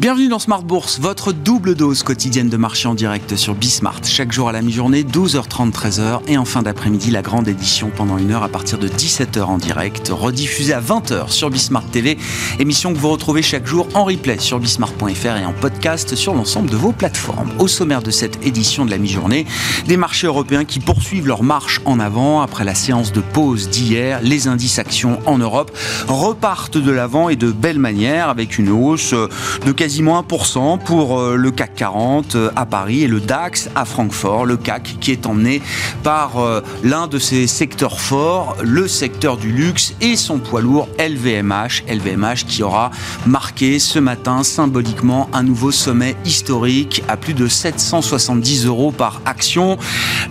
[0.00, 4.00] Bienvenue dans Smart Bourse, votre double dose quotidienne de marché en direct sur Bismart.
[4.04, 6.20] Chaque jour à la mi-journée, 12h30, 13h.
[6.26, 9.58] Et en fin d'après-midi, la grande édition pendant une heure à partir de 17h en
[9.58, 12.16] direct, rediffusée à 20h sur Bismart TV.
[12.58, 16.70] Émission que vous retrouvez chaque jour en replay sur bismart.fr et en podcast sur l'ensemble
[16.70, 17.50] de vos plateformes.
[17.58, 19.44] Au sommaire de cette édition de la mi-journée,
[19.86, 24.20] des marchés européens qui poursuivent leur marche en avant après la séance de pause d'hier.
[24.22, 25.76] Les indices actions en Europe
[26.08, 31.18] repartent de l'avant et de belle manière avec une hausse de quasi quasiment 1% pour
[31.18, 34.46] euh, le CAC 40 euh, à Paris et le DAX à Francfort.
[34.46, 35.60] Le CAC qui est emmené
[36.04, 40.88] par euh, l'un de ses secteurs forts, le secteur du luxe et son poids lourd
[41.00, 41.82] LVMH.
[41.88, 42.92] LVMH qui aura
[43.26, 49.76] marqué ce matin symboliquement un nouveau sommet historique à plus de 770 euros par action.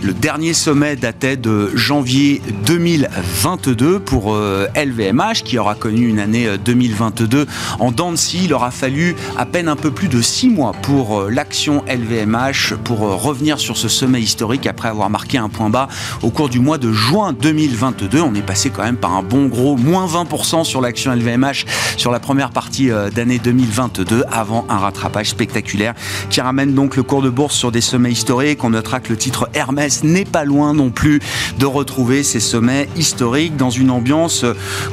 [0.02, 7.45] Le dernier sommet datait de janvier 2022 pour LVMH qui aura connu une année 2022
[7.80, 11.30] en dents Il aura fallu à peine un peu plus de six mois pour euh,
[11.30, 15.88] l'action LVMH pour euh, revenir sur ce sommet historique après avoir marqué un point bas
[16.22, 18.22] au cours du mois de juin 2022.
[18.22, 21.66] On est passé quand même par un bon gros moins 20% sur l'action LVMH
[21.97, 25.95] sur la première partie euh, d'année 2022 avant un rattrapage spectaculaire
[26.30, 28.64] qui ramène donc le cours de bourse sur des sommets historiques.
[28.64, 31.22] On notera que le titre Hermès n'est pas loin non plus
[31.58, 34.45] de retrouver ces sommets historiques dans une ambiance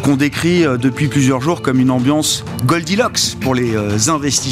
[0.02, 3.76] qu'on décrit depuis plusieurs jours comme une ambiance Goldilocks pour les
[4.08, 4.45] investisseurs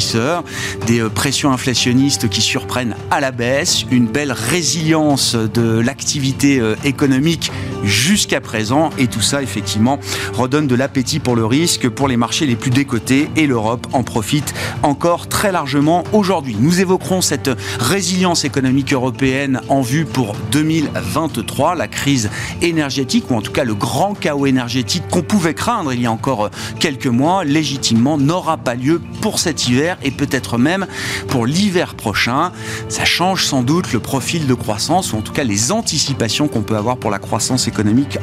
[0.87, 6.75] des euh, pressions inflationnistes qui surprennent à la baisse, une belle résilience de l'activité euh,
[6.83, 7.51] économique
[7.85, 9.99] jusqu'à présent, et tout ça effectivement
[10.33, 14.03] redonne de l'appétit pour le risque pour les marchés les plus décotés, et l'Europe en
[14.03, 16.57] profite encore très largement aujourd'hui.
[16.59, 22.29] Nous évoquerons cette résilience économique européenne en vue pour 2023, la crise
[22.61, 26.11] énergétique, ou en tout cas le grand chaos énergétique qu'on pouvait craindre il y a
[26.11, 26.49] encore
[26.79, 30.87] quelques mois, légitimement n'aura pas lieu pour cet hiver et peut-être même
[31.27, 32.51] pour l'hiver prochain.
[32.89, 36.61] Ça change sans doute le profil de croissance ou en tout cas les anticipations qu'on
[36.61, 37.74] peut avoir pour la croissance économique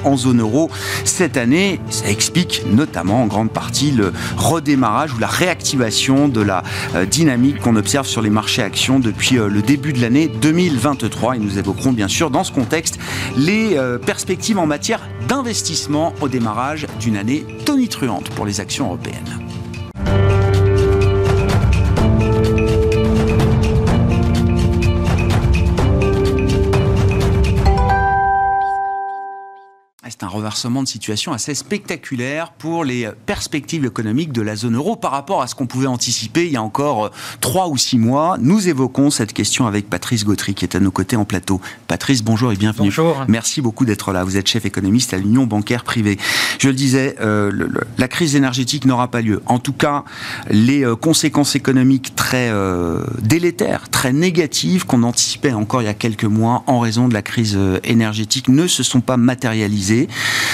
[0.04, 0.70] en zone euro
[1.04, 1.80] cette année.
[1.90, 6.62] Ça explique notamment en grande partie le redémarrage ou la réactivation de la
[6.94, 11.36] euh, dynamique qu'on observe sur les marchés actions depuis euh, le début de l'année 2023
[11.36, 12.98] et nous évoquerons bien sûr dans ce contexte
[13.36, 19.51] les euh, perspectives en matière d'investissement au démarrage d'une année tonitruante pour les actions européennes.
[30.52, 35.40] Renversement de situation assez spectaculaire pour les perspectives économiques de la zone euro par rapport
[35.40, 38.36] à ce qu'on pouvait anticiper il y a encore euh, trois ou six mois.
[38.38, 41.62] Nous évoquons cette question avec Patrice Gautry qui est à nos côtés en plateau.
[41.88, 42.88] Patrice, bonjour et bienvenue.
[42.88, 43.24] Bonjour.
[43.28, 44.24] Merci beaucoup d'être là.
[44.24, 46.18] Vous êtes chef économiste à l'Union bancaire privée.
[46.58, 47.50] Je le disais, euh,
[47.96, 49.42] la crise énergétique n'aura pas lieu.
[49.46, 50.04] En tout cas,
[50.50, 52.52] les euh, conséquences économiques très
[53.22, 57.22] délétères, très négatives qu'on anticipait encore il y a quelques mois en raison de la
[57.22, 60.08] crise énergétique ne se sont pas matérialisées.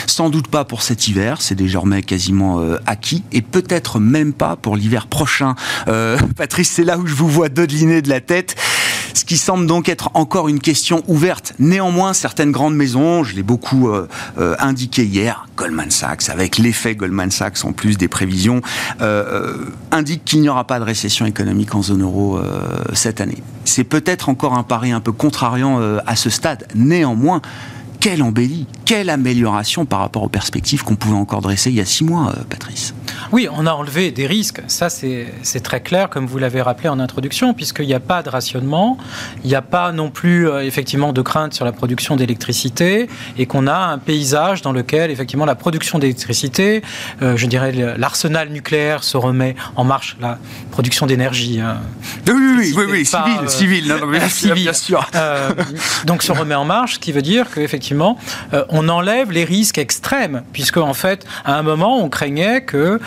[0.07, 4.57] Sans doute pas pour cet hiver, c'est désormais quasiment euh, acquis, et peut-être même pas
[4.57, 5.55] pour l'hiver prochain.
[5.89, 8.57] Euh, Patrice, c'est là où je vous vois dodeliner de la tête.
[9.15, 11.55] Ce qui semble donc être encore une question ouverte.
[11.59, 14.07] Néanmoins, certaines grandes maisons, je l'ai beaucoup euh,
[14.59, 18.61] indiqué hier, Goldman Sachs, avec l'effet Goldman Sachs en plus des prévisions,
[19.91, 22.41] indiquent qu'il n'y aura pas de récession économique en zone euro
[22.93, 23.43] cette année.
[23.65, 26.69] C'est peut-être encore un pari un peu contrariant à ce stade.
[26.75, 27.43] Néanmoins,
[28.01, 31.85] quelle embellie, quelle amélioration par rapport aux perspectives qu'on pouvait encore dresser il y a
[31.85, 32.95] six mois, euh, Patrice.
[33.33, 34.61] Oui, on a enlevé des risques.
[34.67, 38.31] Ça, c'est très clair, comme vous l'avez rappelé en introduction, puisqu'il n'y a pas de
[38.31, 38.99] rationnement,
[39.45, 43.47] il n'y a pas non plus euh, effectivement de crainte sur la production d'électricité, et
[43.47, 46.83] qu'on a un paysage dans lequel effectivement la production d'électricité,
[47.23, 50.39] euh, je dirais l'arsenal nucléaire se remet en marche, la
[50.71, 51.61] production d'énergie.
[51.61, 51.79] Hein.
[52.27, 53.95] oui, oui, oui, oui, civil, civil,
[54.29, 55.09] civil, bien sûr.
[56.05, 58.19] donc se remet en marche, ce qui veut dire qu'effectivement
[58.53, 62.98] euh, on enlève les risques extrêmes, puisque en fait, à un moment, on craignait que,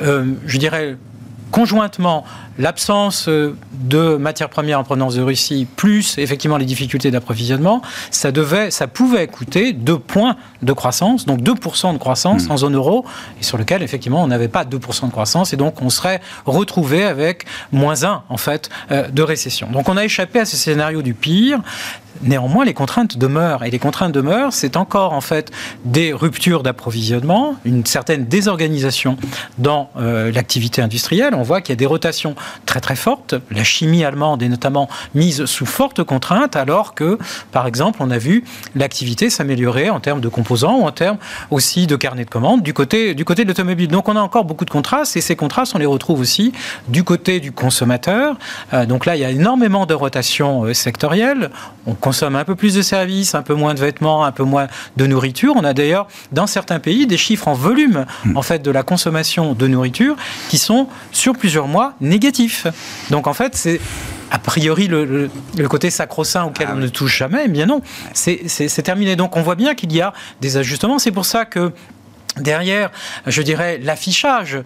[0.00, 0.96] euh, je dirais,
[1.50, 2.24] conjointement
[2.58, 8.32] l'absence euh, de matières premières en provenance de Russie, plus effectivement les difficultés d'approvisionnement, ça,
[8.32, 12.52] devait, ça pouvait coûter 2 points de croissance, donc 2% de croissance hmm.
[12.52, 13.04] en zone euro,
[13.40, 17.04] et sur lequel effectivement on n'avait pas 2% de croissance, et donc on serait retrouvé
[17.04, 19.68] avec moins 1 en fait de récession.
[19.70, 21.60] Donc on a échappé à ce scénario du pire.
[22.22, 23.64] Néanmoins, les contraintes demeurent.
[23.64, 25.50] Et les contraintes demeurent, c'est encore en fait
[25.84, 29.16] des ruptures d'approvisionnement, une certaine désorganisation
[29.58, 31.34] dans euh, l'activité industrielle.
[31.34, 32.34] On voit qu'il y a des rotations
[32.66, 33.34] très très fortes.
[33.50, 37.18] La chimie allemande est notamment mise sous forte contrainte, alors que,
[37.50, 38.44] par exemple, on a vu
[38.74, 41.18] l'activité s'améliorer en termes de composants ou en termes
[41.50, 43.88] aussi de carnet de commandes du côté, du côté de l'automobile.
[43.88, 46.52] Donc on a encore beaucoup de contrastes et ces contrastes, on les retrouve aussi
[46.88, 48.36] du côté du consommateur.
[48.72, 51.50] Euh, donc là, il y a énormément de rotations euh, sectorielles.
[51.86, 54.68] On consomme un peu plus de services, un peu moins de vêtements, un peu moins
[54.96, 55.54] de nourriture.
[55.56, 58.36] On a d'ailleurs dans certains pays des chiffres en volume hmm.
[58.36, 60.16] en fait de la consommation de nourriture
[60.48, 62.31] qui sont sur plusieurs mois négatifs.
[63.10, 63.80] Donc en fait, c'est
[64.30, 65.30] a priori le,
[65.68, 67.82] côté sacro-saint auquel ah on ne touche jamais, eh bien non,
[68.14, 69.14] c'est terminé.
[69.16, 70.98] Donc on voit bien qu'il y a des ajustements.
[70.98, 71.72] C'est pour ça que
[72.38, 72.90] derrière,
[73.26, 74.58] je dirais, l'affichage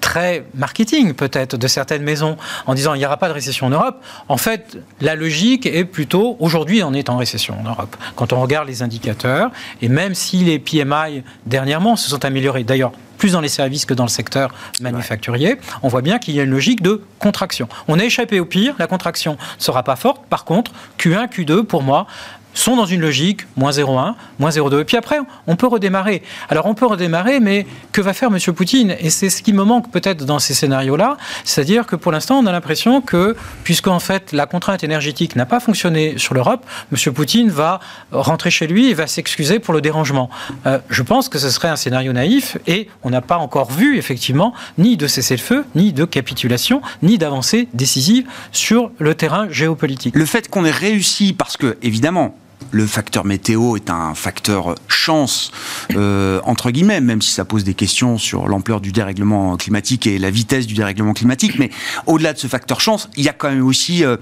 [0.00, 3.70] très marketing peut-être de certaines maisons en disant il n'y aura pas de récession en
[3.70, 4.02] Europe.
[4.28, 7.94] En fait, la logique est plutôt aujourd'hui on est en récession en Europe.
[8.16, 9.50] Quand on regarde les indicateurs
[9.82, 13.92] et même si les PMI dernièrement se sont améliorés, d'ailleurs plus dans les services que
[13.92, 17.68] dans le secteur manufacturier, on voit bien qu'il y a une logique de contraction.
[17.86, 20.22] On a échappé au pire, la contraction ne sera pas forte.
[20.30, 22.06] Par contre, Q1, Q2, pour moi,
[22.54, 24.80] sont dans une logique moins 0,1, moins 0,2.
[24.80, 26.22] Et puis après, on peut redémarrer.
[26.48, 28.38] Alors on peut redémarrer, mais que va faire M.
[28.54, 28.96] Poutine?
[29.00, 32.46] Et c'est ce qui me manque peut-être dans ces scénarios-là, c'est-à-dire que pour l'instant, on
[32.46, 37.12] a l'impression que, puisqu'en fait la contrainte énergétique n'a pas fonctionné sur l'Europe, M.
[37.12, 37.80] Poutine va
[38.12, 40.30] rentrer chez lui et va s'excuser pour le dérangement.
[40.66, 43.98] Euh, je pense que ce serait un scénario naïf et on n'a pas encore vu
[43.98, 50.14] effectivement ni de cessez-le-feu, ni de capitulation, ni d'avancée décisive sur le terrain géopolitique.
[50.16, 52.34] Le fait qu'on ait réussi, parce que évidemment,
[52.70, 55.50] le facteur météo est un facteur chance,
[55.94, 60.18] euh, entre guillemets, même si ça pose des questions sur l'ampleur du dérèglement climatique et
[60.18, 61.58] la vitesse du dérèglement climatique.
[61.58, 61.70] Mais
[62.06, 64.16] au-delà de ce facteur chance, il y a quand même aussi euh,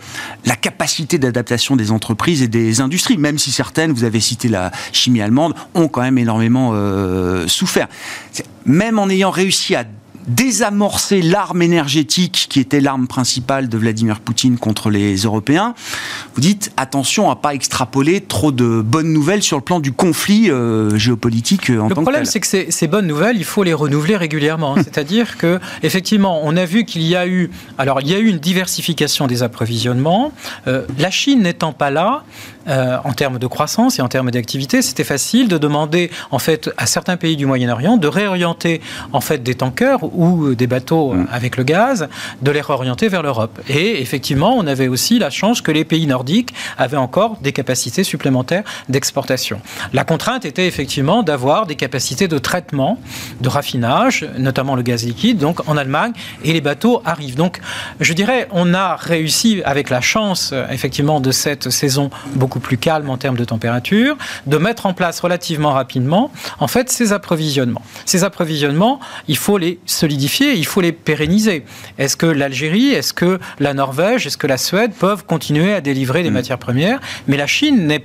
[0.45, 4.71] la capacité d'adaptation des entreprises et des industries, même si certaines, vous avez cité la
[4.93, 7.89] chimie allemande, ont quand même énormément euh, souffert.
[8.65, 9.85] Même en ayant réussi à
[10.29, 15.75] désamorcer l'arme énergétique qui était l'arme principale de Vladimir Poutine contre les Européens,
[16.35, 20.51] vous dites attention à pas extrapoler trop de bonnes nouvelles sur le plan du conflit
[20.51, 23.45] euh, géopolitique euh, en le tant que problème, c'est que ces, ces, bonnes nouvelles, il
[23.45, 24.77] faut les renouveler régulièrement.
[24.77, 28.27] C'est-à-dire que, effectivement, on a vu qu'il y a eu, alors il y a eu
[28.27, 30.33] une diversification des approvisionnements.
[30.67, 32.25] Euh, la Chine n'étant pas là,
[32.69, 36.71] euh, en termes de croissance et en termes d'activité, c'était facile de demander en fait
[36.77, 38.81] à certains pays du Moyen-Orient de réorienter
[39.13, 41.29] en fait des tankers ou des bateaux mm.
[41.33, 42.09] avec le gaz,
[42.43, 43.59] de les réorienter vers l'Europe.
[43.69, 48.05] Et effectivement, on avait aussi la chance que les pays nordiques avaient encore des capacités
[48.05, 49.61] supplémentaires d'exportation.
[49.93, 52.99] La contrainte était effectivement d'avoir des capacités de traitement,
[53.41, 56.13] de raffinage, notamment le gaz liquide, donc en Allemagne,
[56.45, 57.37] et les bateaux arrivent.
[57.37, 57.61] Donc,
[58.01, 63.11] je dirais, on a réussi avec la chance effectivement de cette saison beaucoup plus calme
[63.11, 64.17] en termes de température,
[64.47, 67.83] de mettre en place relativement rapidement, en fait, ces approvisionnements.
[68.05, 71.65] Ces approvisionnements, il faut les solidifier, il faut les pérenniser.
[71.99, 76.23] Est-ce que l'Algérie, est-ce que la Norvège, est-ce que la Suède peuvent continuer à délivrer
[76.23, 76.35] des mm.
[76.35, 77.01] matières premières?
[77.27, 78.05] Mais la Chine n'est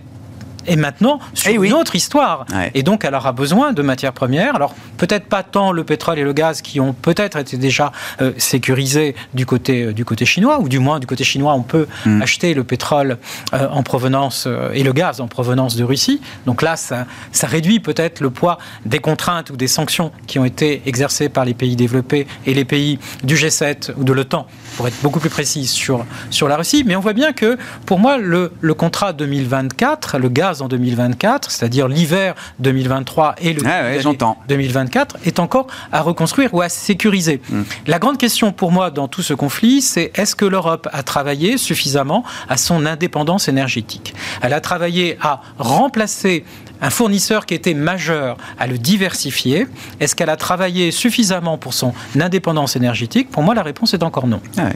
[0.67, 2.45] et maintenant sur eh une autre histoire.
[2.73, 4.55] Et donc, elle aura besoin de matières premières.
[4.55, 8.31] Alors, peut-être pas tant le pétrole et le gaz qui ont peut-être été déjà euh,
[8.37, 11.87] sécurisés du côté, euh, du côté chinois, ou du moins du côté chinois, on peut
[12.05, 12.21] hmm.
[12.21, 13.17] acheter le pétrole
[13.53, 16.21] euh, en provenance et le gaz en provenance de Russie.
[16.45, 20.45] Donc là, ça, ça réduit peut-être le poids des contraintes ou des sanctions qui ont
[20.45, 24.87] été exercées par les pays développés et les pays du G7 ou de l'OTAN, pour
[24.87, 26.83] être beaucoup plus précis sur, sur la Russie.
[26.85, 31.51] Mais on voit bien que, pour moi, le, le contrat 2024, le gaz en 2024,
[31.51, 37.41] c'est-à-dire l'hiver 2023 et le ah 2024, est encore à reconstruire ou à sécuriser.
[37.49, 37.63] Hmm.
[37.87, 41.57] La grande question pour moi dans tout ce conflit, c'est est-ce que l'Europe a travaillé
[41.57, 44.13] suffisamment à son indépendance énergétique?
[44.41, 46.45] Elle a travaillé à remplacer
[46.81, 49.67] un fournisseur qui était majeur, à le diversifier.
[49.99, 53.29] Est-ce qu'elle a travaillé suffisamment pour son indépendance énergétique?
[53.31, 54.41] Pour moi, la réponse est encore non.
[54.57, 54.69] Ah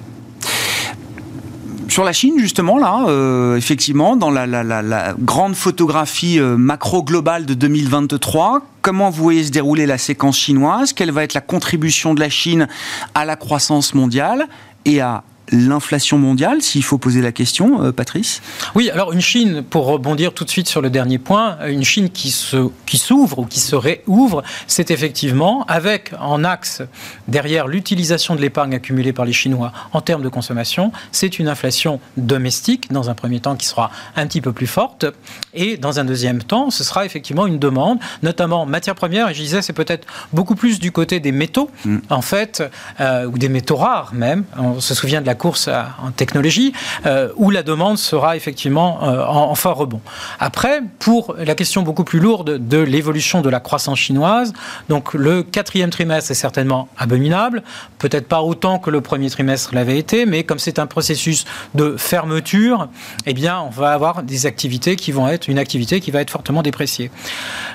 [1.89, 8.61] sur la Chine, justement, là, euh, effectivement, dans la, grande photographie euh, macro-globale de 2023,
[8.81, 10.93] comment vous voyez se dérouler la séquence chinoise?
[10.93, 12.67] Quelle va être la contribution de la Chine
[13.15, 14.47] à la croissance mondiale
[14.85, 18.41] et à l'inflation mondiale, s'il faut poser la question, euh, Patrice
[18.75, 22.09] Oui, alors une Chine, pour rebondir tout de suite sur le dernier point, une Chine
[22.09, 26.81] qui se qui s'ouvre ou qui se réouvre, c'est effectivement avec en axe
[27.27, 31.99] derrière l'utilisation de l'épargne accumulée par les Chinois en termes de consommation, c'est une inflation
[32.17, 35.05] domestique dans un premier temps qui sera un petit peu plus forte
[35.53, 39.29] et dans un deuxième temps, ce sera effectivement une demande, notamment matières premières.
[39.29, 41.97] Et je disais, c'est peut-être beaucoup plus du côté des métaux, mm.
[42.09, 42.63] en fait,
[42.99, 44.43] euh, ou des métaux rares même.
[44.57, 45.69] On se souvient de la course
[46.03, 46.73] en technologie,
[47.05, 50.01] euh, où la demande sera effectivement euh, en, fort rebond.
[50.39, 54.53] Après, pour la question beaucoup plus lourde de l'évolution de la croissance chinoise,
[54.89, 57.63] donc le quatrième trimestre est certainement abominable,
[57.99, 61.95] peut-être pas autant que le premier trimestre l'avait été, mais comme c'est un processus de
[61.97, 62.89] fermeture,
[63.25, 66.31] eh bien, on va avoir des activités qui vont être une activité qui va être
[66.31, 67.11] fortement dépréciée.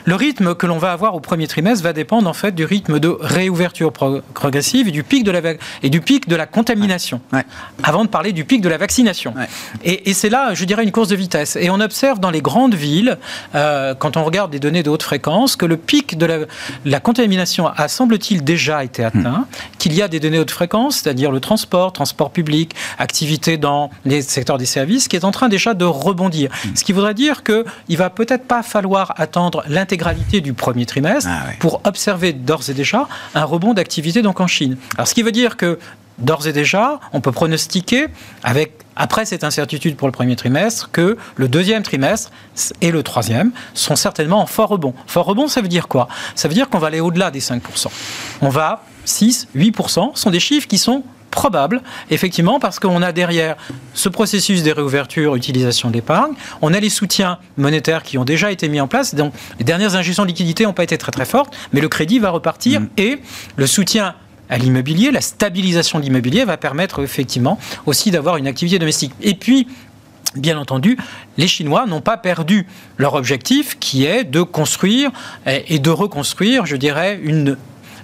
[0.04, 2.98] Le rythme que l'on va avoir au premier trimestre va dépendre en fait du rythme
[2.98, 5.40] de réouverture progressive et du pic de la,
[5.82, 7.20] et du pic de la contamination.
[7.82, 9.34] Avant de parler du pic de la vaccination.
[9.84, 11.56] Et, c'est là, je dirais, une course de vitesse.
[11.56, 13.18] Et on observe dans les grandes villes,
[13.54, 16.46] euh, quand on regarde des données de haute fréquence, que le pic de
[16.84, 19.46] la, contamination a, semble-t-il, déjà été atteint, hmm.
[19.78, 23.90] qu'il y a des données de haute fréquence, c'est-à-dire le transport, transport public, activité dans
[24.04, 26.50] les secteurs des services, qui est en train déjà de rebondir.
[26.64, 26.76] Hmm.
[26.76, 31.28] Ce qui voudrait dire qu'il ne va peut-être pas falloir attendre l'intégralité du premier trimestre
[31.30, 34.76] ah pour observer d'ores et déjà un rebond d'activité donc en Chine.
[34.96, 35.78] Alors ce qui veut dire que
[36.22, 38.06] d'ores et déjà, on peut pronostiquer,
[38.42, 42.30] avec, après cette incertitude pour le premier trimestre, que le deuxième trimestre
[42.80, 44.94] et le troisième sont certainement en fort rebond.
[45.06, 46.08] Fort rebond, ça veut dire quoi?
[46.34, 47.88] Ça veut dire qu'on va aller au-delà des 5%.
[48.40, 53.56] On va 6, 8%, sont des chiffres qui sont probables, effectivement, parce qu'on a derrière
[53.94, 58.52] ce processus des réouvertures, utilisation de l'épargne, on a les soutiens monétaires qui ont déjà
[58.52, 61.24] été mis en place, donc les dernières injections de liquidités n'ont pas été très très
[61.24, 62.88] fortes, mais le crédit va repartir mmh.
[62.98, 63.20] et
[63.56, 64.14] le soutien
[64.48, 69.12] à l'immobilier, la stabilisation de l'immobilier va permettre effectivement aussi d'avoir une activité domestique.
[69.20, 69.66] Et puis,
[70.34, 70.96] Bien entendu,
[71.36, 75.10] les Chinois n'ont pas perdu leur objectif qui est de construire
[75.44, 77.58] et de reconstruire, je dirais, une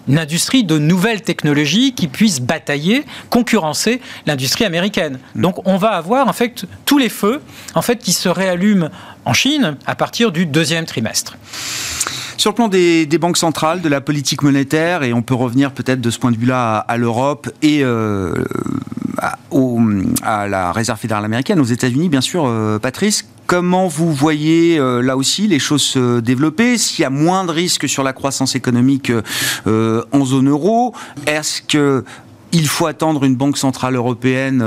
[0.09, 5.19] une industrie de nouvelles technologies qui puisse batailler, concurrencer l'industrie américaine.
[5.35, 5.43] Mm.
[5.43, 7.43] Donc on va avoir en fait tous les feux
[7.75, 8.89] en fait qui se réallument
[9.25, 11.37] en Chine à partir du deuxième trimestre.
[12.39, 16.01] Sur le plan des, banques centrales, de la politique monétaire, et on peut revenir peut-être
[16.01, 18.33] de ce point de vue-là à, l'Europe et euh,
[20.23, 25.01] à, la Réserve fédérale américaine, aux États-Unis, bien sûr, euh, Patrice, comment vous voyez euh,
[25.03, 26.79] là aussi les choses se développer?
[26.79, 29.11] S'il y a moins de risques sur la croissance économique
[29.67, 30.95] en zone euro,
[31.27, 32.05] est-ce que
[32.53, 34.65] il faut attendre une banque centrale européenne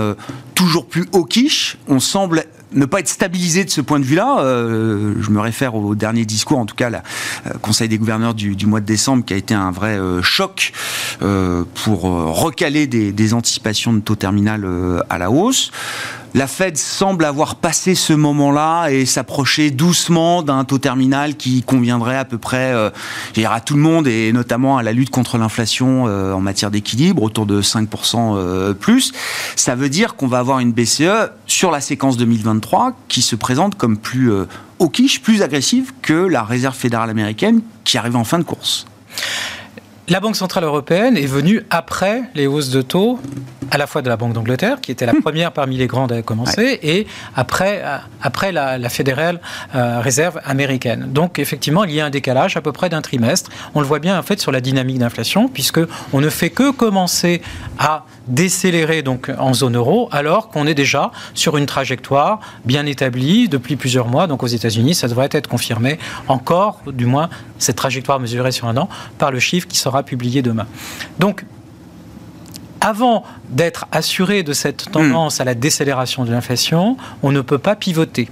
[0.55, 1.77] toujours plus hawkish?
[1.87, 4.39] On semble ne pas être stabilisé de ce point de vue-là.
[4.39, 8.33] Euh, je me réfère au dernier discours, en tout cas, le euh, Conseil des gouverneurs
[8.33, 10.73] du, mois de décembre, qui a été un vrai euh, choc
[11.83, 14.65] pour recaler des, des, anticipations de taux terminal
[15.09, 15.71] à la hausse.
[16.33, 22.15] La Fed semble avoir passé ce moment-là et s'approcher doucement d'un taux terminal qui conviendrait
[22.15, 22.89] à peu près euh,
[23.45, 27.21] à tout le monde et notamment à la lutte contre l'inflation euh, en matière d'équilibre,
[27.21, 29.11] autour de 5% euh, plus.
[29.57, 33.75] Ça veut dire qu'on va avoir une BCE sur la séquence 2023 qui se présente
[33.75, 34.45] comme plus euh,
[34.79, 38.85] hawkish, plus agressive que la Réserve fédérale américaine qui arrive en fin de course.
[40.11, 43.17] La Banque Centrale Européenne est venue après les hausses de taux,
[43.71, 46.21] à la fois de la Banque d'Angleterre, qui était la première parmi les grandes à
[46.21, 49.39] commencer, et après, euh, après la, fédérale
[49.73, 51.05] euh, réserve américaine.
[51.13, 53.49] Donc effectivement, il y a un décalage à peu près d'un trimestre.
[53.73, 55.79] On le voit bien en fait sur la dynamique d'inflation, puisque
[56.11, 57.41] on ne fait que commencer
[57.79, 63.49] à décélérer donc en zone euro, alors qu'on est déjà sur une trajectoire bien établie
[63.49, 64.27] depuis plusieurs mois.
[64.27, 65.97] Donc aux États-Unis, ça devrait être confirmé
[66.27, 70.41] encore, du moins cette trajectoire mesurée sur un an, par le chiffre qui sera publié
[70.41, 70.67] demain.
[71.19, 71.45] Donc
[72.79, 77.75] avant d'être assuré de cette tendance à la décélération de l'inflation, on ne peut pas
[77.75, 78.27] pivoter.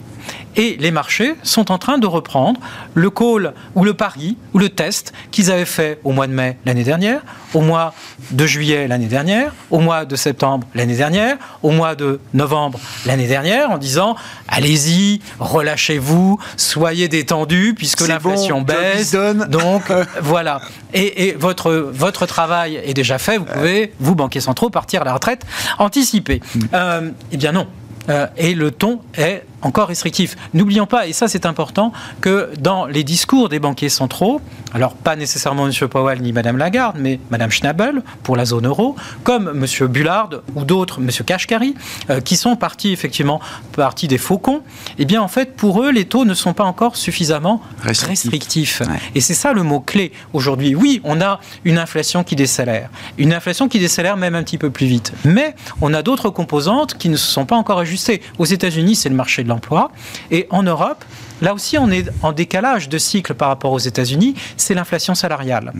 [0.55, 2.59] Et les marchés sont en train de reprendre
[2.93, 6.57] le call ou le pari ou le test qu'ils avaient fait au mois de mai
[6.65, 7.21] l'année dernière,
[7.53, 7.93] au mois
[8.31, 13.27] de juillet l'année dernière, au mois de septembre l'année dernière, au mois de novembre l'année
[13.27, 14.15] dernière, en disant
[14.48, 19.15] allez-y, relâchez-vous, soyez détendus puisque l'inflation baisse.
[19.50, 20.62] Donc voilà.
[20.93, 25.13] Et, votre, votre travail est déjà fait, vous pouvez, vous, banquiers centraux, partir à la
[25.13, 25.45] retraite
[25.77, 26.41] anticipée.
[26.55, 26.59] Mm.
[26.74, 27.67] Euh, eh bien non.
[28.09, 30.36] Euh, et le ton est encore restrictif.
[30.54, 34.42] N'oublions pas, et ça c'est important, que dans les discours des banquiers centraux,
[34.74, 35.88] alors pas nécessairement M.
[35.88, 39.88] Powell ni Mme Lagarde, mais Mme Schnabel pour la zone euro, comme M.
[39.88, 41.10] Bullard ou d'autres, M.
[41.25, 41.75] Kashkari,
[42.10, 43.39] euh, qui sont partis effectivement
[43.74, 44.62] partis des faucons,
[44.98, 48.82] eh bien en fait pour eux les taux ne sont pas encore suffisamment restrictifs.
[49.16, 50.75] Et c'est ça le mot clé aujourd'hui.
[50.75, 54.70] Oui, on a une inflation qui décélère, une inflation qui décélère même un petit peu
[54.70, 58.22] plus vite, mais on a d'autres composantes qui ne se sont pas encore ajustées.
[58.38, 59.49] Aux États-Unis, c'est le marché de
[60.32, 61.03] Et en Europe,
[61.41, 65.74] là aussi, on est en décalage de cycle par rapport aux États-Unis, c'est l'inflation salariale.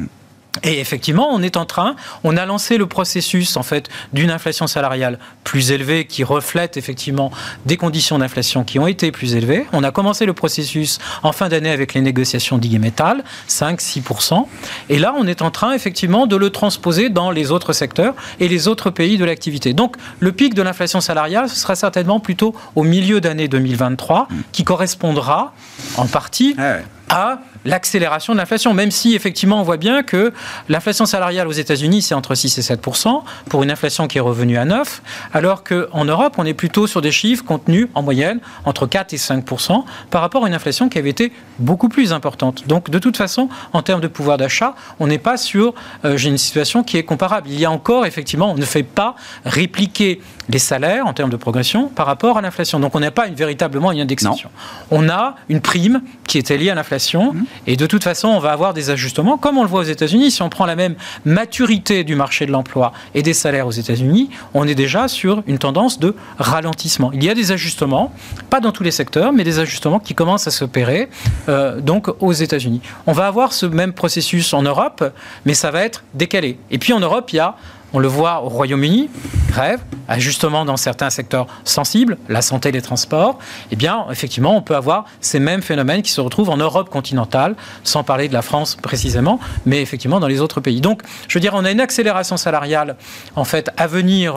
[0.56, 0.68] Mm.
[0.68, 4.68] Et effectivement, on est en train, on a lancé le processus en fait d'une inflation
[4.68, 7.32] salariale plus élevée qui reflète effectivement
[7.65, 9.65] des conditions d'inflation qui ont été plus élevées.
[9.74, 14.46] On a commencé le processus en fin d'année avec les négociations d'IG Metal, 5-6%.
[14.89, 18.48] Et là, on est en train effectivement de le transposer dans les autres secteurs et
[18.48, 19.74] les autres pays de l'activité.
[19.74, 24.63] Donc, le pic de l'inflation salariale, ce sera certainement plutôt au milieu d'année 2023, qui
[24.63, 25.53] correspondra
[25.98, 26.77] en partie ah
[27.10, 30.32] à l'accélération de l'inflation, même si effectivement on voit bien que
[30.70, 34.58] l'inflation salariale aux États-Unis c'est entre 6 et 7% pour une inflation qui est revenue
[34.58, 35.01] à 9,
[35.34, 39.18] alors qu'en Europe on est plutôt sur des chiffres contenus en moyenne entre 4 et
[39.18, 42.68] 5% par rapport à une inflation qui avait été beaucoup plus importante.
[42.68, 45.74] Donc de toute façon, en termes de pouvoir d'achat, on n'est pas sur
[46.06, 47.50] euh, une situation qui est comparable.
[47.50, 51.38] Il y a encore effectivement, on ne fait pas répliquer les salaires en termes de
[51.38, 52.80] progression par rapport à l'inflation.
[52.80, 54.50] Donc on n'a pas une, véritablement une indexation.
[54.92, 56.99] On a une prime qui était liée à l'inflation.
[57.00, 57.46] Mmh.
[57.68, 60.32] Et de toute façon, on va avoir des ajustements, comme on le voit aux États-Unis.
[60.32, 64.29] Si on prend la même maturité du marché de l'emploi et des salaires aux États-Unis,
[64.53, 67.12] on est déjà sur une tendance de ralentissement.
[67.13, 68.13] Il y a des ajustements,
[68.50, 71.10] pas dans tous les secteurs, mais des ajustements qui commencent à s'opérer
[71.48, 72.82] euh, donc aux États-Unis.
[73.08, 75.03] On va avoir ce même processus en Europe,
[75.46, 76.58] mais ça va être décalé.
[76.72, 77.56] Et puis en Europe, il y a
[77.93, 79.10] on le voit au Royaume-Uni,
[79.50, 83.39] grève, ajustement dans certains secteurs sensibles, la santé, les transports.
[83.72, 87.55] Eh bien, effectivement, on peut avoir ces mêmes phénomènes qui se retrouvent en Europe continentale,
[87.84, 90.81] sans parler de la France précisément, mais effectivement dans les autres pays.
[90.81, 92.96] Donc, je veux dire, on a une accélération salariale,
[93.36, 94.36] en fait, à venir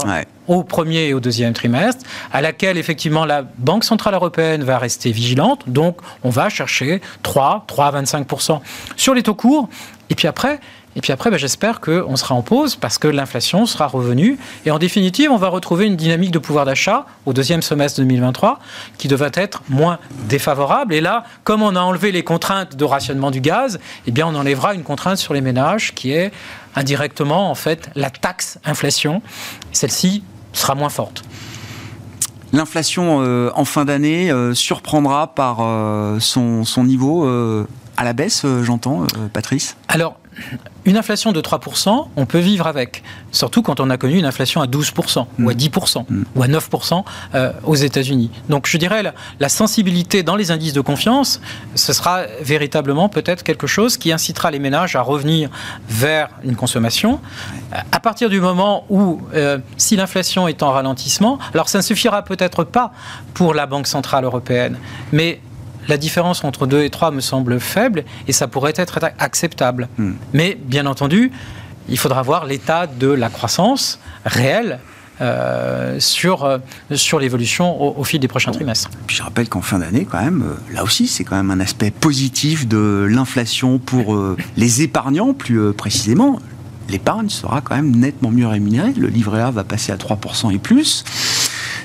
[0.49, 5.12] au premier et au deuxième trimestre, à laquelle, effectivement, la Banque Centrale Européenne va rester
[5.12, 5.64] vigilante.
[5.68, 8.26] Donc, on va chercher 3, 3 à 25
[8.97, 9.68] sur les taux courts.
[10.11, 10.61] Et puis après,
[10.95, 14.39] et puis après, ben, j'espère qu'on sera en pause parce que l'inflation sera revenue.
[14.67, 18.59] Et en définitive, on va retrouver une dynamique de pouvoir d'achat au deuxième semestre 2023
[18.99, 20.95] qui devrait être moins défavorable.
[20.95, 24.35] Et là, comme on a enlevé les contraintes de rationnement du gaz, eh bien, on
[24.35, 26.33] enlèvera une contrainte sur les ménages qui est
[26.77, 29.23] indirectement, en fait, la taxe inflation.
[29.73, 30.23] Celle-ci
[30.53, 31.23] sera moins forte.
[32.53, 37.27] L'inflation euh, en fin d'année euh, surprendra par euh, son, son, niveau
[37.97, 39.77] à la baisse, j'entends, Patrice?
[39.89, 40.17] Alors,
[40.85, 43.03] une inflation de 3%, on peut vivre avec.
[43.31, 46.15] Surtout quand on a connu une inflation à 12% ou à 10% mm.
[46.15, 46.25] mm.
[46.35, 48.31] ou à 9% euh, aux États-Unis.
[48.49, 51.41] Donc je dirais la, la, sensibilité dans les indices de confiance,
[51.75, 55.51] ce sera véritablement peut-être quelque chose qui incitera les ménages à revenir
[55.89, 57.21] vers une consommation.
[57.93, 62.23] À partir du moment où, euh, si l'inflation est en ralentissement, alors ça ne suffira
[62.23, 62.93] peut-être pas
[63.35, 64.78] pour la Banque Centrale Européenne,
[65.13, 65.41] mais
[65.88, 69.88] la différence entre 2 et 3 me semble faible et ça pourrait être acceptable.
[69.99, 70.12] Hmm.
[70.32, 71.32] Mais bien entendu,
[71.88, 74.78] il faudra voir l'état de la croissance réelle
[75.21, 76.58] euh, sur, euh,
[76.95, 78.90] sur l'évolution au, fil des prochains trimestres.
[79.06, 81.60] Puis je rappelle qu'en fin d'année, quand même, euh, là aussi, c'est quand même un
[81.60, 84.18] aspect positif de l'inflation pour
[84.56, 86.40] les épargnants, plus précisément.
[86.88, 88.92] L'épargne sera quand même nettement mieux rémunérée.
[88.97, 91.04] Le livret A va passer à 3% et plus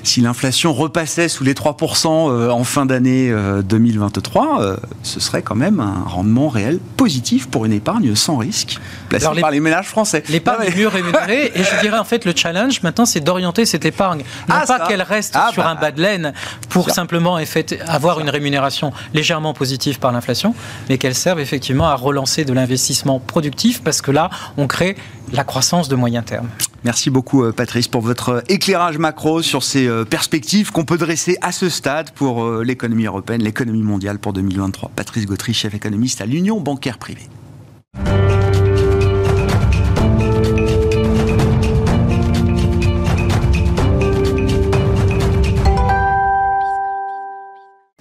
[0.02, 3.32] si l'inflation repassait sous les 3% euh, en fin d'année
[3.64, 8.36] 2023, euh, euh, ce serait quand même un rendement réel positif pour une épargne sans
[8.36, 10.22] risque, placée par les ménages français.
[10.28, 13.84] L'épargne est mieux rémunérée, et je dirais en fait le challenge maintenant, c'est d'orienter cette
[13.84, 14.20] épargne.
[14.48, 16.32] Non ah, pas qu'elle reste ah, sur bah, un bas de laine
[16.68, 17.38] pour simplement
[17.86, 20.54] avoir une rémunération légèrement positive par l'inflation,
[20.88, 24.96] mais qu'elle serve effectivement à relancer de l'investissement productif, parce que là, on crée
[25.32, 26.48] la croissance de moyen terme.
[26.84, 31.36] Merci beaucoup euh, Patrice pour votre éclairage macro sur ces euh, perspectives qu'on peut dresser
[31.42, 34.92] à ce stade pour euh, l'économie européenne, l'économie mondiale pour 2023.
[34.94, 37.28] Patrice Gautry, chef économiste à l'Union bancaire privée.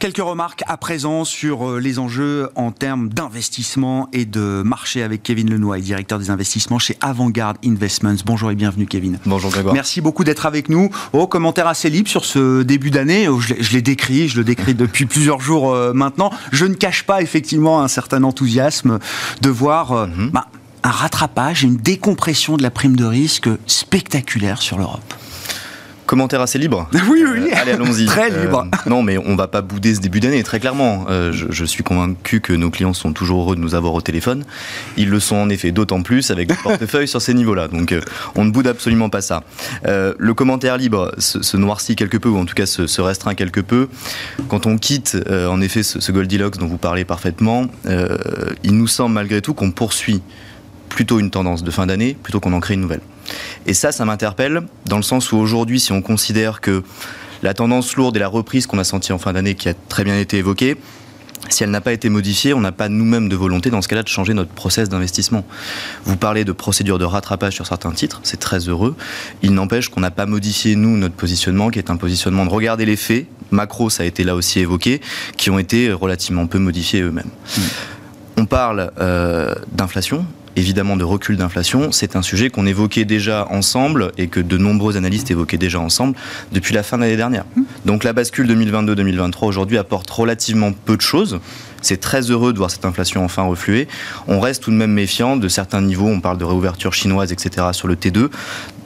[0.08, 5.22] Quelques remarques à présent sur euh, les enjeux en termes d'investissement et de marché avec
[5.22, 8.16] Kevin Lenoy, directeur des investissements chez Avantgarde Investments.
[8.26, 9.20] Bonjour et bienvenue Kevin.
[9.26, 9.74] Bonjour Grégoire.
[9.74, 10.90] Merci beaucoup d'être avec nous.
[11.12, 13.28] Oh, commentaire assez libre sur ce début d'année.
[13.28, 16.32] Oh, je l'ai décrit, je le décris depuis plusieurs jours euh, maintenant.
[16.54, 19.00] Je ne cache pas effectivement un certain enthousiasme
[19.42, 20.30] de voir euh, mhm.
[20.30, 20.48] bah,
[20.84, 25.14] un rattrapage, une décompression de la prime de risque spectaculaire sur l'Europe.
[26.08, 26.90] Commentaire assez libre.
[27.10, 27.52] Oui, oui.
[27.54, 28.06] allez, allons-y.
[28.08, 28.66] très libre.
[28.74, 31.06] Euh, non, mais on va pas bouder ce début d'année, très clairement.
[31.10, 34.44] Euh, je, suis convaincu que nos clients sont toujours heureux de nous avoir au téléphone.
[34.96, 37.68] Ils le sont en effet d'autant plus avec le portefeuille sur ces niveaux-là.
[37.68, 38.00] Donc, euh,
[38.36, 39.44] on ne boude absolument pas ça.
[39.84, 43.90] le commentaire libre se, noircit quelque peu, ou en tout cas se, restreint quelque peu.
[44.48, 47.68] Quand on quitte, en effet, ce, ce, Goldilocks dont vous parlez parfaitement,
[48.64, 50.22] il nous semble malgré tout qu'on poursuit
[50.90, 53.02] plutôt une tendance de fin d'année plutôt qu'on en crée une nouvelle.
[53.66, 56.84] Et ça, ça m'interpelle dans le sens où aujourd'hui, si on considère que
[57.44, 60.04] la tendance lourde et la reprise qu'on a sentie en fin d'année, qui a très
[60.04, 60.78] bien été évoquée,
[61.50, 64.04] si elle n'a pas été modifiée, on n'a pas nous-mêmes de volonté dans ce cas-là
[64.04, 65.46] de changer notre process d'investissement.
[66.04, 68.96] Vous parlez de procédure de rattrapage sur certains titres, c'est très heureux.
[69.44, 72.86] Il n'empêche qu'on n'a pas modifié, nous, notre positionnement, qui est un positionnement de regarder
[72.86, 73.28] les faits.
[73.52, 75.00] Macro, ça a été là aussi évoqué,
[75.38, 77.32] qui ont été relativement peu modifiés eux-mêmes.
[77.58, 77.62] Hmm.
[78.40, 80.26] On parle euh, d'inflation,
[80.58, 84.98] évidemment de recul d'inflation, c'est un sujet qu'on évoquait déjà ensemble et que de nombreux
[84.98, 86.16] analystes évoquaient déjà ensemble
[86.52, 87.46] depuis la fin de l'année dernière.
[87.86, 91.40] Donc la bascule 2022-2023 aujourd'hui apporte relativement peu de choses.
[91.82, 93.88] C'est très heureux de voir cette inflation enfin refluer.
[94.28, 96.08] On reste tout de même méfiant de certains niveaux.
[96.08, 97.68] On parle de réouverture chinoise, etc.
[97.72, 98.30] sur le T2,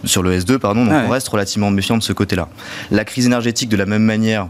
[0.03, 0.85] sur le S2, pardon.
[0.85, 2.49] Donc on reste relativement méfiant de ce côté-là.
[2.91, 4.47] La crise énergétique, de la même manière,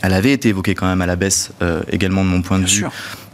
[0.00, 2.66] elle avait été évoquée quand même à la baisse euh, également de mon point de
[2.66, 2.86] vue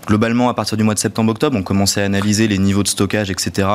[0.06, 3.30] globalement, à partir du mois de septembre-octobre, on commençait à analyser les niveaux de stockage,
[3.30, 3.68] etc.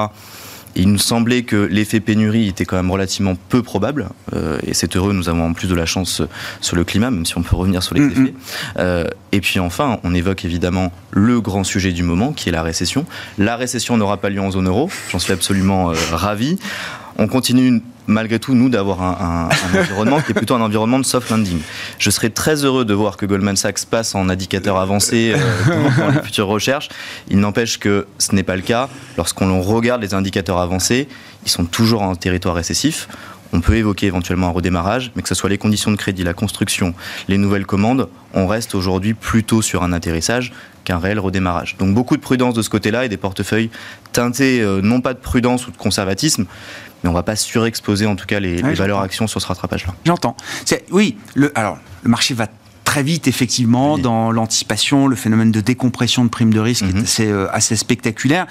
[0.76, 4.10] il nous semblait que l'effet pénurie était quand même relativement peu probable.
[4.34, 6.22] Euh, et c'est heureux, nous avons en plus de la chance
[6.62, 8.22] sur le climat, même si on peut revenir sur les mm, effets.
[8.22, 8.34] Mm.
[8.78, 12.64] Euh, et puis enfin, on évoque évidemment le grand sujet du moment, qui est la
[12.64, 13.06] récession.
[13.38, 16.58] La récession n'aura pas lieu en zone euro, j'en suis absolument euh, ravi
[17.20, 21.30] on continue malgré tout, nous, d'avoir un, environnement qui est plutôt un environnement de soft
[21.30, 21.60] landing.
[21.98, 26.10] Je serais très heureux de voir que Goldman Sachs passe en indicateur avancé euh, dans
[26.10, 26.90] les futures recherches.
[27.30, 28.90] Il n'empêche que ce n'est pas le cas.
[29.18, 31.08] Lorsqu'on regarde les indicateurs avancés,
[31.46, 33.08] ils sont toujours en territoire récessif.
[33.54, 36.34] On peut évoquer éventuellement un redémarrage, mais que ce soit les conditions de crédit, la
[36.34, 36.94] construction,
[37.28, 41.76] les nouvelles commandes, on reste aujourd'hui plutôt sur un atterrissage qu'un réel redémarrage.
[41.78, 43.70] Donc beaucoup de prudence de ce côté-là et des portefeuilles
[44.12, 46.46] teintés euh, non pas de prudence ou de conservatisme,
[47.04, 49.94] mais on ne va pas surexposer en tout cas les, valeurs actions sur ce rattrapage-là.
[50.06, 50.36] J'entends.
[50.92, 52.48] Oui, le, alors le marché va
[52.90, 57.04] très vite, effectivement, dans l'anticipation, le phénomène de décompression de primes de risque est mhm.
[57.04, 58.48] assez, euh, assez, spectaculaire.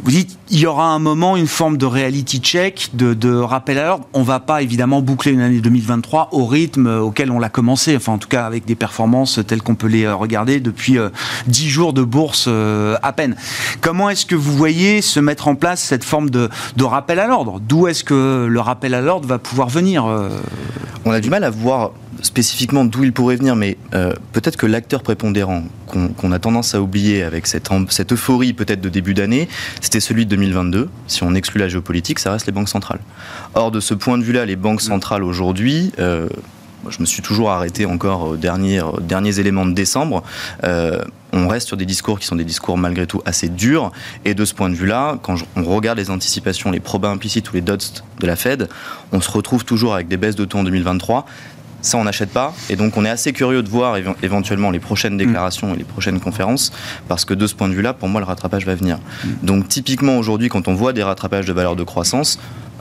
[0.00, 3.78] Vous dites, il y aura un moment une forme de reality check, de, de rappel
[3.78, 4.06] à l'ordre.
[4.12, 8.12] On va pas évidemment boucler une année 2023 au rythme auquel on l'a commencé, enfin
[8.12, 11.08] en tout cas avec des performances telles qu'on peut les euh, regarder depuis euh,
[11.48, 13.34] dix 10 jours de bourse à peine.
[13.80, 17.26] Comment est-ce que vous voyez se mettre en place cette forme de, de rappel à
[17.26, 17.58] l'ordre?
[17.58, 20.04] D'où est-ce que le rappel à l'ordre va pouvoir venir
[21.04, 21.90] On a du mal à voir
[22.22, 26.80] spécifiquement d'où il pourrait venir, mais euh, peut-être que l'acteur prépondérant qu'on a tendance à
[26.80, 27.70] oublier avec cette,
[28.12, 29.48] euphorie peut-être de début d'année,
[29.80, 30.88] c'était celui de 2022.
[31.08, 33.00] Si on exclut la géopolitique, ça reste les banques centrales.
[33.54, 36.28] Or, de ce point de vue-là, les banques centrales aujourd'hui, euh,
[36.88, 40.22] je me suis toujours arrêté encore aux derniers, derniers éléments de décembre.
[40.64, 41.02] Euh,
[41.32, 43.92] on reste sur des discours qui sont des discours malgré tout assez durs.
[44.24, 47.54] Et de ce point de vue-là, quand on regarde les anticipations, les probas implicites ou
[47.54, 48.68] les dots de la Fed,
[49.12, 51.26] on se retrouve toujours avec des baisses de taux en 2023
[51.82, 52.54] ça on n'achète pas.
[52.68, 55.18] Et donc on est assez curieux de voir éventuellement les prochaines mm.
[55.18, 56.72] déclarations et les prochaines conférences,
[57.08, 58.98] parce que de ce point de vue-là, pour moi, le rattrapage va venir.
[59.24, 59.28] Mm.
[59.42, 62.38] Donc typiquement aujourd'hui, quand on voit des rattrapages de valeur de croissance,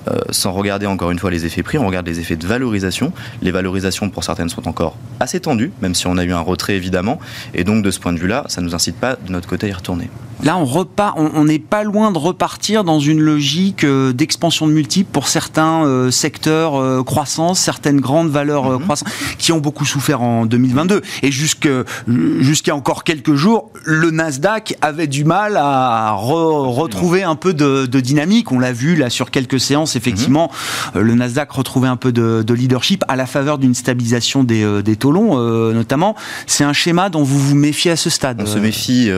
[0.07, 3.11] euh, sans regarder encore une fois les effets prix, on regarde les effets de valorisation.
[3.41, 6.75] Les valorisations pour certaines sont encore assez tendues, même si on a eu un retrait
[6.75, 7.19] évidemment.
[7.53, 9.67] Et donc de ce point de vue-là, ça ne nous incite pas de notre côté
[9.67, 10.09] à y retourner.
[10.41, 14.71] Là, on repart, on n'est pas loin de repartir dans une logique euh, d'expansion de
[14.71, 18.83] multiples pour certains euh, secteurs croissance, certaines grandes valeurs mhm.
[18.83, 21.01] croissantes qui ont beaucoup souffert en 2022.
[21.23, 27.85] Et jusqu'à encore quelques jours, le Nasdaq avait du mal à retrouver un peu de,
[27.85, 28.51] de dynamique.
[28.53, 30.51] On l'a vu là sur quelques séances effectivement,
[30.95, 34.81] euh, le Nasdaq retrouvait un peu de, leadership à la faveur d'une stabilisation des, euh,
[34.81, 36.15] des taux longs, euh, notamment.
[36.47, 39.11] C'est un schéma dont vous vous méfiez à ce stade On se méfie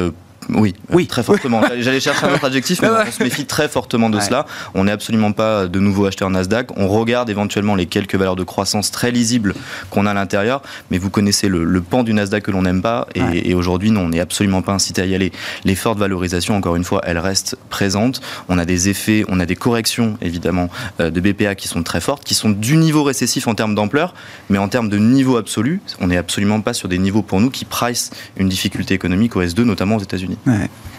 [0.49, 1.07] oui, oui.
[1.07, 1.61] très fortement.
[1.79, 4.45] J'allais chercher un autre adjectif, mais on se méfie très fortement de cela.
[4.73, 6.77] On n'est absolument pas de nouveau acheteur Nasdaq.
[6.77, 9.53] On regarde éventuellement les quelques valeurs de croissance très lisibles
[9.89, 13.07] qu'on a à l'intérieur, mais vous connaissez le, pan du Nasdaq que l'on n'aime pas,
[13.15, 15.31] et, aujourd'hui, non, on n'est absolument pas incité à y aller.
[15.63, 18.21] Les fortes valorisations, encore une fois, elles restent présentes.
[18.49, 22.01] On a des effets, on a des corrections, évidemment, euh, de BPA qui sont très
[22.01, 24.13] fortes, qui sont du niveau récessif en termes d'ampleur,
[24.49, 27.49] mais en termes de niveau absolu, on n'est absolument pas sur des niveaux pour nous
[27.49, 30.30] qui price une difficulté économique au S2, notamment aux États-Unis.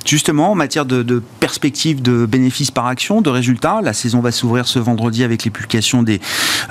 [0.04, 4.66] Justement, en matière de, perspective de bénéfices par action, de résultats, la saison va s'ouvrir
[4.66, 6.20] ce vendredi avec les publications des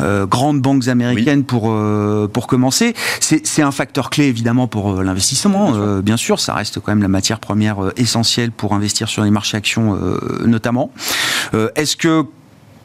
[0.02, 2.93] euh, grandes banques américaines pour, euh, pour commencer.
[3.19, 5.71] C'est un facteur clé évidemment pour euh, l'investissement.
[5.71, 9.32] Bien, bien, sûr, ça reste quand même la matière première essentielle pour investir sur les
[9.32, 9.97] marchés actions
[10.45, 10.91] notamment.
[11.76, 12.26] Est-ce que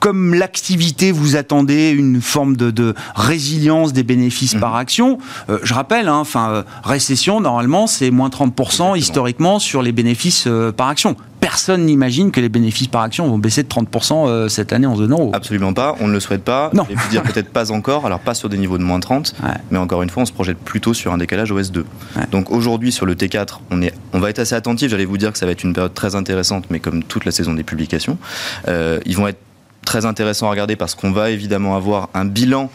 [0.07, 4.79] comme l'activité, vous attendez une forme de, résilience des bénéfices par mhm.
[4.79, 5.19] action.
[5.51, 10.45] Euh, je rappelle, hein, enfin, euh, récession, normalement, c'est moins 30% historiquement sur les bénéfices
[10.47, 11.16] euh, par action.
[11.40, 15.11] Personne n'imagine que les bénéfices par action vont baisser de 30% cette année en zone
[15.11, 15.33] euro.
[15.35, 16.71] Absolument pas, on ne le souhaite pas.
[16.73, 16.87] Non.
[16.88, 19.35] Et puis dire peut-être pas encore, alors pas sur des niveaux de moins 30,
[19.71, 21.85] mais encore une fois, on se projette plutôt sur un décalage OS2.
[22.33, 24.90] Donc aujourd'hui, sur le T4, on, est, on va être assez attentif.
[24.90, 27.33] J'allais vous dire que ça va être une période très intéressante, mais comme toute la
[27.33, 28.19] saison des publications,
[28.66, 29.38] ils vont être
[29.87, 32.70] très intéressant à regarder parce qu'on va évidemment avoir un bilan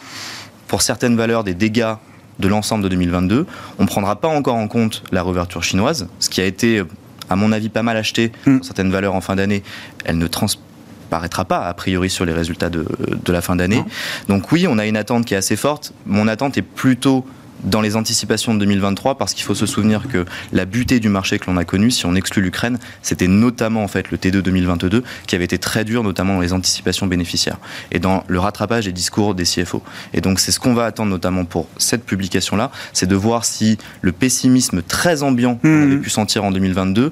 [0.67, 1.93] pour certaines valeurs des dégâts
[2.39, 3.45] de l'ensemble de 2022.
[3.78, 6.82] On ne prendra pas encore en compte la réouverture chinoise, ce qui a été,
[7.30, 8.58] à mon avis, pas mal acheté mm.
[8.58, 9.62] pour certaines valeurs en fin d'année.
[10.06, 12.88] Elle ne transparaîtra pas, a priori, sur les résultats de,
[13.24, 13.84] de la fin d'année.
[14.28, 15.93] Donc oui, on a une attente qui est assez forte.
[16.08, 17.26] Mon attente est plutôt
[17.63, 21.39] dans les anticipations de 2023 parce qu'il faut se souvenir que la butée du marché
[21.39, 25.04] que l'on a connu, si on exclut l'Ukraine, c'était notamment en fait le T2 2022
[25.28, 27.58] qui avait été très dur, notamment dans les anticipations bénéficiaires
[27.91, 29.84] et dans le rattrapage des discours des CFO.
[30.13, 33.78] Et donc c'est ce qu'on va attendre notamment pour cette publication-là, c'est de voir si
[34.02, 35.84] le pessimisme très ambiant qu'on mmh.
[35.84, 37.12] avait pu sentir en 2022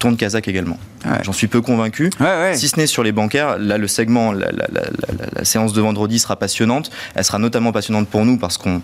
[0.00, 0.78] tourne Kazakh également.
[1.22, 2.10] J'en suis peu convaincu.
[2.54, 6.36] Si ce n'est sur les bancaires, là le segment, la, la, séance de vendredi sera
[6.36, 6.90] passionnante.
[7.14, 8.82] Elle sera notamment passionnante pour nous parce qu'on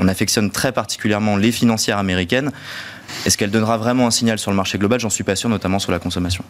[0.00, 2.50] on affectionne très particulièrement les financières américaines.
[3.26, 4.98] Est-ce qu'elle donnera vraiment un signal sur le marché global?
[4.98, 6.44] J'en suis pas sûr, notamment sur la consommation.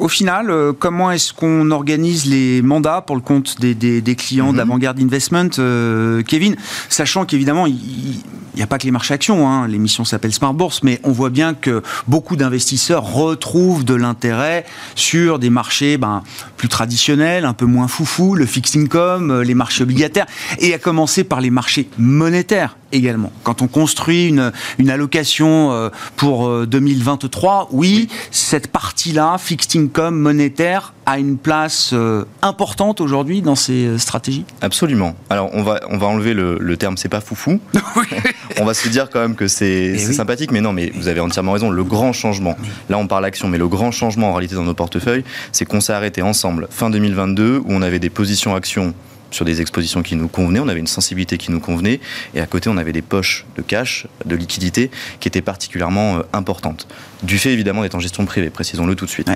[0.00, 4.56] Au final, euh, comment est-ce qu'on organise les mandats pour le compte des, clients mhm.
[4.56, 6.56] d'Avant-Garde Investment, euh, Kevin?
[6.88, 8.22] Sachant qu'évidemment, il
[8.56, 9.68] n'y a pas que les marchés actions, hein.
[9.68, 15.38] l'émission s'appelle Smart Bourse, mais on voit bien que beaucoup d'investisseurs retrouvent de l'intérêt sur
[15.38, 16.22] des marchés ben,
[16.56, 20.26] plus traditionnels, un peu moins foufou, le fixed income, euh, les marchés obligataires,
[20.60, 23.30] et à commencer par les marchés monétaires également.
[23.44, 30.94] Quand on construit une, une allocation pour 2023, oui, cette partie-là, fixed income, comme monétaire
[31.06, 34.44] a une place euh, importante aujourd'hui dans ces euh, stratégies?
[34.60, 35.14] Absolument.
[35.28, 37.60] Alors on va, on va enlever le, le terme c'est pas foufou.
[38.58, 41.20] on va se dire quand même que c'est eh sympathique, mais non, mais vous avez
[41.20, 41.70] entièrement raison.
[41.70, 42.56] Le grand changement,
[42.88, 45.80] là on parle action, mais le grand changement en réalité dans nos portefeuilles, c'est qu'on
[45.80, 48.94] s'est arrêté ensemble fin 2022 où on avait des positions actions
[49.30, 52.00] sur des expositions qui nous convenaient, on avait une sensibilité qui nous convenait,
[52.34, 54.90] et à côté on avait des poches de cash, de liquidité,
[55.20, 56.86] qui étaient particulièrement euh, importantes.
[57.22, 59.30] Du fait évidemment d'être en gestion privée, précisons-le tout de suite.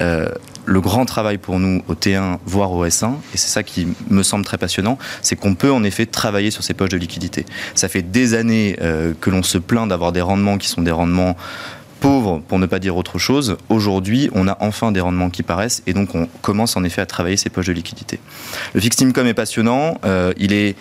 [0.00, 0.28] Euh,
[0.64, 4.22] le grand travail pour nous au T1, voire au S1, et c'est ça qui me
[4.22, 7.46] semble très passionnant, c'est qu'on peut en effet travailler sur ces poches de liquidité.
[7.74, 10.90] Ça fait des années euh, que l'on se plaint d'avoir des rendements qui sont des
[10.90, 11.36] rendements
[12.02, 15.82] pauvre, pour ne pas dire autre chose, aujourd'hui, on a enfin des rendements qui paraissent
[15.86, 18.18] et donc on commence en effet à travailler ces poches de liquidité.
[18.74, 20.74] Le fixed income est passionnant, euh, il est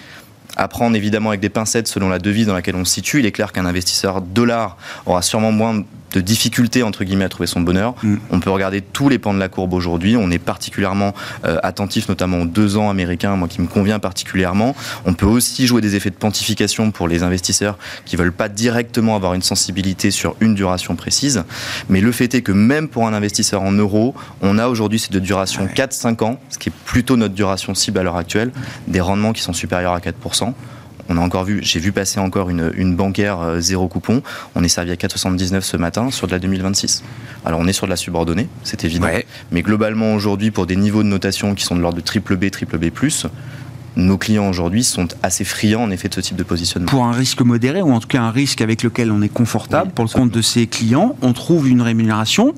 [0.57, 3.19] à prendre évidemment avec des pincettes selon la devise dans laquelle on se situe.
[3.19, 7.47] Il est clair qu'un investisseur dollar aura sûrement moins de difficulté entre guillemets à trouver
[7.47, 7.95] son bonheur.
[8.04, 8.15] Mm.
[8.30, 10.15] On peut regarder tous les pans de la courbe aujourd'hui.
[10.17, 11.13] On est particulièrement
[11.45, 14.76] euh, attentif, notamment aux deux ans américains, moi qui me convient particulièrement.
[15.06, 19.15] On peut aussi jouer des effets de pontification pour les investisseurs qui veulent pas directement
[19.15, 21.43] avoir une sensibilité sur une duration précise.
[21.89, 25.10] Mais le fait est que même pour un investisseur en euros, on a aujourd'hui ces
[25.10, 28.52] deux durations 4-5 ans, ce qui est plutôt notre duration cible à l'heure actuelle,
[28.88, 30.54] des rendements qui sont supérieurs à 4%.
[31.12, 34.24] On a encore vu, j'ai vu passer encore une, bancaire euh, zéro coupon.
[34.56, 37.04] On est servi à 4,79 ce matin sur de la 2026.
[37.43, 39.08] Alors on est sur de la subordonnée, c'est évident.
[39.52, 42.50] Mais globalement aujourd'hui, pour des niveaux de notation qui sont de l'ordre de triple B,
[42.50, 42.91] triple B+,
[43.97, 46.89] nos clients aujourd'hui sont assez friands en effet de ce type de positionnement.
[46.89, 49.91] Pour un risque modéré, ou en tout cas un risque avec lequel on est confortable
[49.91, 52.56] pour le compte de ces clients, on trouve une rémunération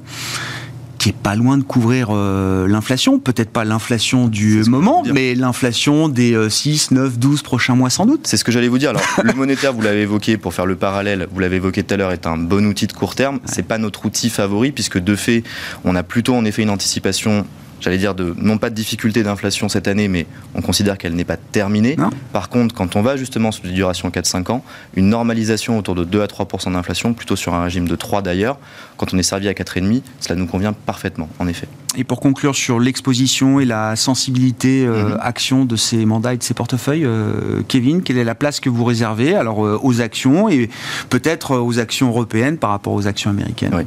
[1.04, 6.08] qui est pas loin de couvrir euh, l'inflation, peut-être pas l'inflation du moment, mais l'inflation
[6.08, 8.26] des 6, 9, 12 prochains mois sans doute.
[8.26, 8.92] C'est ce que j'allais vous dire.
[8.92, 11.98] Alors, le monétaire, vous l'avez évoqué pour faire le parallèle, vous l'avez évoqué tout à
[11.98, 13.42] l'heure, est un bon outil de court terme.
[13.44, 15.44] C'est pas notre outil favori puisque de fait,
[15.84, 17.46] on a plutôt en effet une anticipation
[17.84, 21.26] j'allais dire, de, non pas de difficulté d'inflation cette année, mais on considère qu'elle n'est
[21.26, 21.96] pas terminée.
[22.32, 24.63] Par contre, quand on va justement sur des durations 4-5 ans,
[24.96, 28.58] une normalisation autour de 2 à 3% d'inflation, plutôt sur un régime de 3 d'ailleurs,
[28.98, 31.67] quand on est servi à 4,5, cela nous convient parfaitement, en effet.
[31.95, 35.17] Et pour conclure sur l'exposition et la sensibilité euh, mhm.
[35.21, 38.69] action de ces mandats et de ces portefeuilles, euh, Kevin, quelle est la place que
[38.69, 40.69] vous réservez alors euh, aux actions et
[41.10, 43.73] peut-être aux actions européennes par rapport aux actions américaines?
[43.75, 43.84] Oui.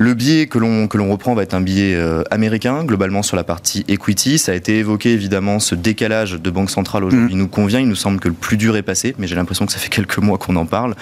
[0.00, 3.36] Le biais que l'on que l'on reprend va être un biais euh, américain, globalement sur
[3.36, 4.38] la partie equity.
[4.38, 7.38] Ça a été évoqué évidemment, ce décalage de banque centrale aujourd'hui mm.
[7.38, 7.80] nous convient.
[7.80, 9.88] Il nous semble que le plus dur est passé, mais j'ai l'impression que ça fait
[9.88, 10.94] quelques mois qu'on en parle.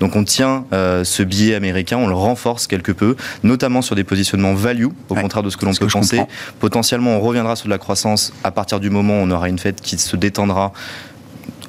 [0.00, 4.04] Donc on tient euh, ce biais américain, on le renforce quelque peu, notamment sur des
[4.04, 6.20] positionnements value, au contraire de ce que l'on peut penser.
[6.60, 9.58] Potentiellement, on reviendra sur de la croissance à partir du moment où on aura une
[9.58, 10.72] fête qui se détendra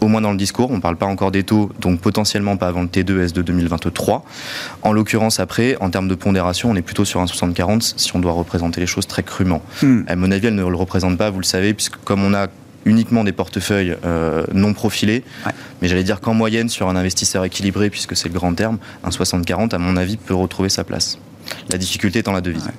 [0.03, 0.69] au moins dans le discours.
[0.71, 4.23] On ne parle pas encore des taux, donc potentiellement pas avant le T2 S2 2023.
[4.83, 8.19] En l'occurrence, après, en termes de pondération, on est plutôt sur un 60-40 si on
[8.19, 9.61] doit représenter les choses très crûment.
[9.81, 10.01] Hmm.
[10.07, 12.47] À mon avis, elle ne le représente pas, vous le savez, puisque comme on a
[12.85, 15.23] uniquement des portefeuilles euh, non profilés.
[15.81, 19.09] Mais j'allais dire qu'en moyenne, sur un investisseur équilibré, puisque c'est le grand terme, un
[19.09, 21.17] 60-40, à mon avis, peut retrouver sa place.
[21.69, 22.69] La difficulté étant la devise.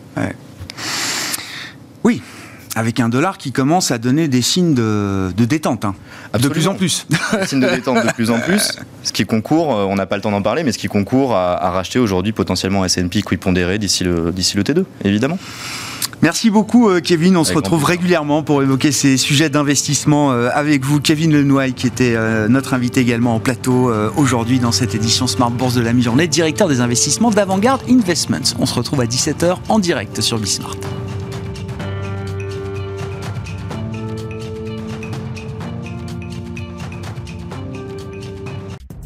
[2.75, 5.95] Avec un dollar qui commence à donner des signes de, détente, hein.
[6.39, 7.07] de plus en plus.
[7.39, 10.17] Des signes de détente de plus en plus, ce qui concourt, euh, on n'a pas
[10.17, 13.79] le temps d'en parler, mais ce qui concourt à, racheter aujourd'hui potentiellement S&P qui pondéré
[13.79, 15.39] d'ici le, d'ici le T2, évidemment.
[16.23, 21.01] Merci beaucoup Kevin, on se retrouve régulièrement pour évoquer ces sujets d'investissement avec vous.
[21.01, 22.17] Kevin Lenoy qui était
[22.49, 26.69] notre invité également en plateau aujourd'hui dans cette édition Smart Bourse de la mi-journée, directeur
[26.69, 28.55] des investissements d'Avantgarde Investments.
[28.59, 30.77] On se retrouve à 17h en direct sur Bismart.